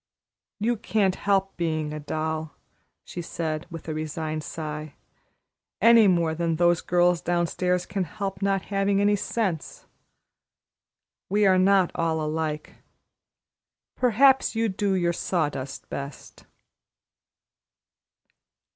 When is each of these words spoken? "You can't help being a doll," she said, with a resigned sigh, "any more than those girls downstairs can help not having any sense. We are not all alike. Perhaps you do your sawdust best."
"You 0.59 0.77
can't 0.77 1.13
help 1.13 1.57
being 1.57 1.93
a 1.93 1.99
doll," 1.99 2.55
she 3.03 3.21
said, 3.21 3.67
with 3.69 3.87
a 3.87 3.93
resigned 3.93 4.43
sigh, 4.43 4.95
"any 5.79 6.07
more 6.07 6.33
than 6.33 6.55
those 6.55 6.81
girls 6.81 7.21
downstairs 7.21 7.85
can 7.85 8.05
help 8.05 8.41
not 8.41 8.63
having 8.73 8.99
any 8.99 9.15
sense. 9.15 9.85
We 11.29 11.45
are 11.45 11.59
not 11.59 11.91
all 11.93 12.19
alike. 12.19 12.77
Perhaps 13.95 14.55
you 14.55 14.69
do 14.69 14.95
your 14.95 15.13
sawdust 15.13 15.87
best." 15.91 16.45